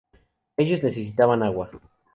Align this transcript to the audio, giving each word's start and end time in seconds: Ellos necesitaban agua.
Ellos 0.57 0.81
necesitaban 0.81 1.43
agua. 1.43 1.69